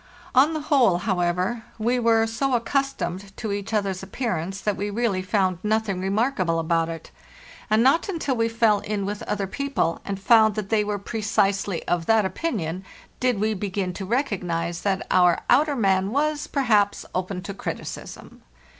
On 0.33 0.55
the 0.55 0.61
whole, 0.61 0.97
however, 0.97 1.61
we 1.77 1.99
were 1.99 2.25
so 2.25 2.55
accustomed 2.55 3.37
to 3.37 3.51
each 3.51 3.71
other's 3.71 4.01
appearance 4.01 4.59
that 4.59 4.75
we 4.75 4.89
really 4.89 5.21
found 5.21 5.59
nothing 5.61 6.01
remarkable 6.01 6.57
about 6.57 6.89
it; 6.89 7.11
and 7.69 7.83
not 7.83 8.09
until 8.09 8.35
we 8.35 8.49
fell 8.49 8.79
in 8.79 9.05
with 9.05 9.21
other 9.21 9.45
people 9.45 10.01
and 10.03 10.19
found 10.19 10.55
that 10.55 10.69
they 10.69 10.83
were 10.83 10.97
precisely 10.97 11.83
404 11.87 11.91
FARTHEST 11.93 12.07
NORTH 12.07 12.07
of 12.07 12.07
that 12.07 12.25
opinion 12.41 12.85
did 13.19 13.39
we 13.39 13.53
begin 13.53 13.93
to 13.93 14.05
recognize 14.07 14.81
that 14.81 15.05
our 15.11 15.41
outer 15.51 15.75
man 15.75 16.09
was, 16.09 16.47
perhaps, 16.47 17.05
open 17.13 17.43
to 17.43 17.53
criticism. 17.53 18.41